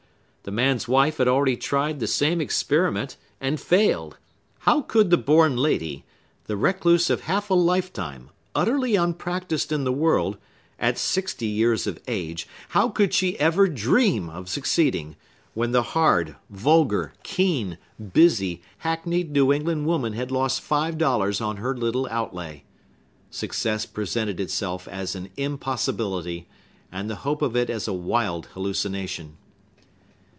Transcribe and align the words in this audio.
The 0.43 0.49
man's 0.51 0.87
wife 0.87 1.17
had 1.17 1.27
already 1.27 1.55
tried 1.55 1.99
the 1.99 2.07
same 2.07 2.41
experiment, 2.41 3.15
and 3.39 3.59
failed! 3.61 4.17
How 4.61 4.81
could 4.81 5.11
the 5.11 5.17
born 5.17 5.55
lady—the 5.55 6.57
recluse 6.57 7.11
of 7.11 7.21
half 7.21 7.51
a 7.51 7.53
lifetime, 7.53 8.31
utterly 8.55 8.95
unpractised 8.95 9.71
in 9.71 9.83
the 9.83 9.91
world, 9.91 10.37
at 10.79 10.97
sixty 10.97 11.45
years 11.45 11.85
of 11.85 11.99
age,—how 12.07 12.89
could 12.89 13.13
she 13.13 13.39
ever 13.39 13.67
dream 13.67 14.31
of 14.31 14.49
succeeding, 14.49 15.15
when 15.53 15.73
the 15.73 15.83
hard, 15.93 16.35
vulgar, 16.49 17.13
keen, 17.21 17.77
busy, 18.11 18.63
hackneyed 18.79 19.29
New 19.31 19.53
England 19.53 19.85
woman 19.85 20.13
had 20.13 20.31
lost 20.31 20.61
five 20.61 20.97
dollars 20.97 21.39
on 21.39 21.57
her 21.57 21.77
little 21.77 22.07
outlay! 22.09 22.63
Success 23.29 23.85
presented 23.85 24.39
itself 24.39 24.87
as 24.87 25.13
an 25.13 25.29
impossibility, 25.37 26.47
and 26.91 27.11
the 27.11 27.17
hope 27.17 27.43
of 27.43 27.55
it 27.55 27.69
as 27.69 27.87
a 27.87 27.93
wild 27.93 28.47
hallucination. 28.55 29.37